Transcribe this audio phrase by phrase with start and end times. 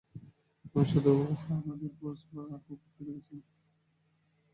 [0.65, 1.11] আমি শুধু
[1.55, 2.19] আমাদের বস
[2.33, 3.49] আর কুবুরকে দেখেছিলাম।